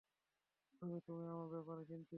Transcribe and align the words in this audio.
তবে, 0.81 0.97
তুমি 1.07 1.23
আমার 1.27 1.47
ব্যাপারে 1.49 1.83
চিন্তিত? 1.85 2.07